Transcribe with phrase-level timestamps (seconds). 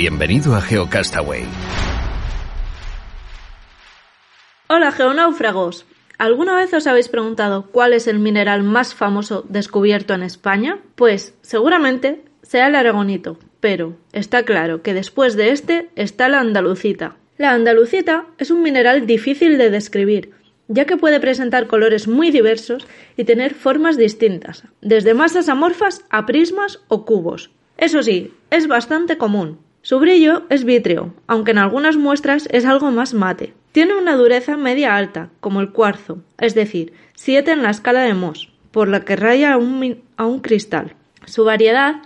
[0.00, 1.44] Bienvenido a GeoCastaway.
[4.66, 5.84] Hola geonáufragos.
[6.16, 10.78] ¿Alguna vez os habéis preguntado cuál es el mineral más famoso descubierto en España?
[10.94, 17.16] Pues seguramente sea el aragonito, pero está claro que después de este está la andalucita.
[17.36, 20.30] La andalucita es un mineral difícil de describir,
[20.68, 26.24] ya que puede presentar colores muy diversos y tener formas distintas, desde masas amorfas a
[26.24, 27.50] prismas o cubos.
[27.76, 32.90] Eso sí, es bastante común, su brillo es vítreo, aunque en algunas muestras es algo
[32.90, 33.54] más mate.
[33.72, 38.12] Tiene una dureza media alta, como el cuarzo, es decir, 7 en la escala de
[38.12, 40.94] Mohs, por la que raya a un, cristal.
[41.24, 42.02] Su variedad,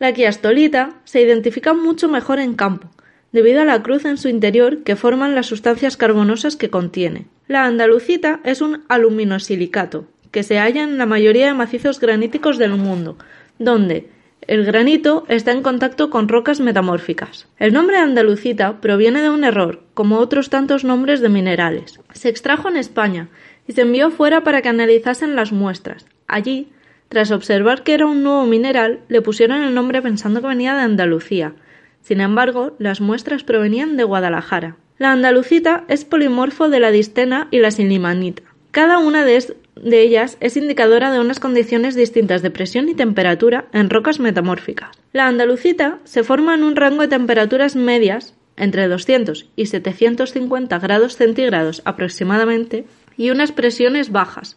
[0.00, 2.90] la quiastolita, se identifica mucho mejor en campo,
[3.30, 7.26] debido a la cruz en su interior que forman las sustancias carbonosas que contiene.
[7.46, 12.72] La andalucita es un aluminosilicato, que se halla en la mayoría de macizos graníticos del
[12.72, 13.16] mundo,
[13.60, 14.08] donde,
[14.46, 17.46] el granito está en contacto con rocas metamórficas.
[17.58, 22.00] El nombre andalucita proviene de un error, como otros tantos nombres de minerales.
[22.12, 23.28] Se extrajo en España
[23.66, 26.06] y se envió fuera para que analizasen las muestras.
[26.26, 26.68] Allí,
[27.08, 30.82] tras observar que era un nuevo mineral, le pusieron el nombre pensando que venía de
[30.82, 31.54] Andalucía.
[32.02, 34.76] Sin embargo, las muestras provenían de Guadalajara.
[34.98, 38.42] La andalucita es polimorfo de la distena y la silimanita.
[38.70, 43.66] Cada una de, de ellas es indicadora de unas condiciones distintas de presión y temperatura
[43.72, 44.90] en rocas metamórficas.
[45.12, 51.16] La andalucita se forma en un rango de temperaturas medias entre 200 y 750 grados
[51.16, 52.84] centígrados aproximadamente
[53.16, 54.56] y unas presiones bajas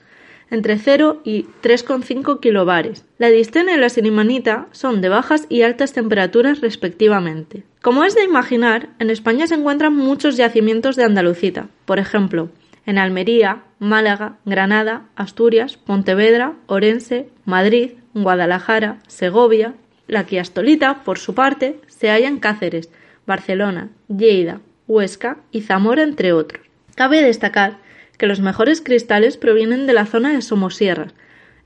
[0.49, 3.05] entre 0 y 3,5 kilobares.
[3.17, 7.63] La distena y la silimanita son de bajas y altas temperaturas respectivamente.
[7.81, 12.49] Como es de imaginar, en España se encuentran muchos yacimientos de andalucita, por ejemplo,
[12.87, 19.75] en Almería, Málaga, Granada, Asturias, Pontevedra, Orense, Madrid, Guadalajara, Segovia.
[20.07, 22.89] La quiastolita, por su parte, se halla en Cáceres,
[23.27, 26.63] Barcelona, Lleida, Huesca y Zamora, entre otros.
[26.95, 27.77] Cabe destacar
[28.17, 31.09] que los mejores cristales provienen de la zona de Somosierra,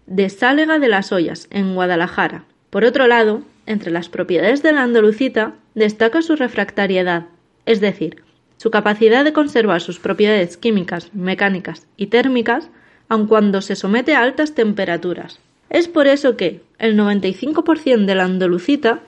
[0.07, 2.45] de Sálega de las Ollas, en Guadalajara.
[2.71, 7.27] Por otro lado, entre las propiedades de la andalucita destaca su refractariedad,
[7.67, 8.23] es decir,
[8.61, 12.69] su capacidad de conservar sus propiedades químicas, mecánicas y térmicas
[13.09, 15.39] aun cuando se somete a altas temperaturas.
[15.71, 18.99] Es por eso que el 95% de la andalucita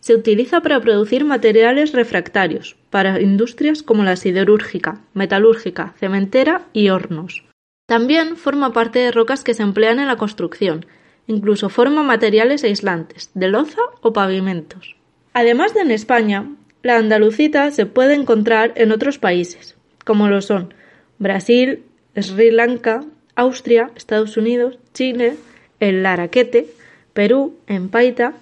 [0.00, 7.44] se utiliza para producir materiales refractarios para industrias como la siderúrgica, metalúrgica, cementera y hornos.
[7.86, 10.86] También forma parte de rocas que se emplean en la construcción,
[11.26, 14.96] incluso forma materiales aislantes, de loza o pavimentos.
[15.34, 16.46] Además de en España,
[16.82, 20.74] la andalucita se puede encontrar en otros países, como lo son
[21.18, 21.84] Brasil,
[22.16, 23.04] Sri Lanka,
[23.36, 25.36] Austria, Estados Unidos, Chile,
[25.80, 26.68] el Laraquete,
[27.12, 28.34] Perú, en Paita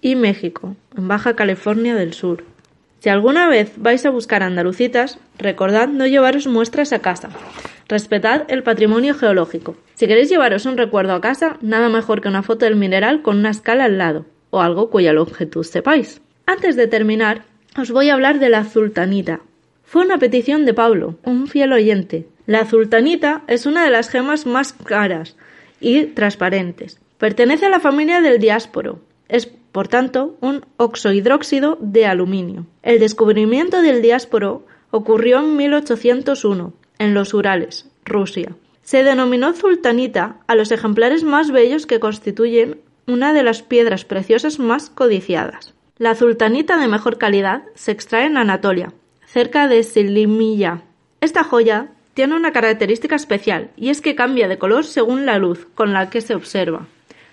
[0.00, 2.44] y México, en Baja California del Sur.
[3.00, 7.30] Si alguna vez vais a buscar andalucitas, recordad no llevaros muestras a casa.
[7.88, 9.76] Respetad el patrimonio geológico.
[9.94, 13.38] Si queréis llevaros un recuerdo a casa, nada mejor que una foto del mineral con
[13.38, 16.20] una escala al lado, o algo cuya longitud sepáis.
[16.44, 17.44] Antes de terminar,
[17.78, 19.40] os voy a hablar de la azultanita.
[19.84, 22.28] Fue una petición de Pablo, un fiel oyente.
[22.46, 25.36] La azultanita es una de las gemas más caras
[25.80, 27.00] y transparentes.
[27.18, 29.00] Pertenece a la familia del diásporo.
[29.28, 32.66] Es, por tanto, un oxohidróxido de aluminio.
[32.82, 38.56] El descubrimiento del diásporo ocurrió en 1801, en los Urales, Rusia.
[38.82, 44.58] Se denominó zultanita a los ejemplares más bellos que constituyen una de las piedras preciosas
[44.58, 45.74] más codiciadas.
[45.98, 48.92] La zultanita de mejor calidad se extrae en Anatolia,
[49.26, 50.82] cerca de Silimilla.
[51.20, 55.66] Esta joya tiene una característica especial y es que cambia de color según la luz
[55.74, 56.86] con la que se observa.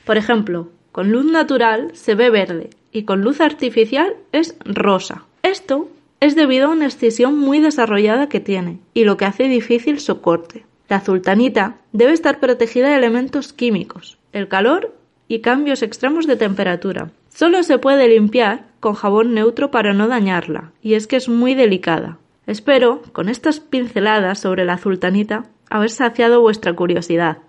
[0.03, 5.25] Por ejemplo, con luz natural se ve verde y con luz artificial es rosa.
[5.43, 5.87] Esto
[6.19, 10.21] es debido a una excisión muy desarrollada que tiene y lo que hace difícil su
[10.21, 10.65] corte.
[10.89, 14.95] La zultanita debe estar protegida de elementos químicos, el calor
[15.27, 20.71] y cambios extremos de temperatura, Solo se puede limpiar con jabón neutro para no dañarla,
[20.81, 22.17] y es que es muy delicada.
[22.47, 27.39] Espero, con estas pinceladas sobre la azultanita, haber saciado vuestra curiosidad.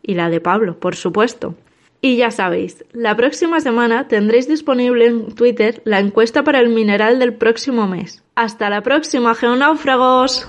[0.00, 1.56] Y la de Pablo, por supuesto.
[2.00, 7.18] Y ya sabéis, la próxima semana tendréis disponible en Twitter la encuesta para el mineral
[7.18, 8.22] del próximo mes.
[8.36, 10.48] Hasta la próxima, geonáufragos.